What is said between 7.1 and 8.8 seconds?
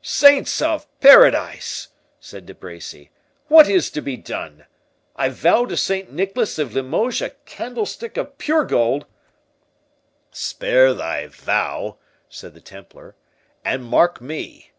a candlestick of pure